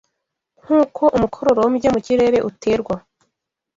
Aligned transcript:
Nk’uko 0.61 1.03
umukororombya 1.15 1.89
mu 1.95 1.99
kirere 2.05 2.37
uterwa 2.49 2.95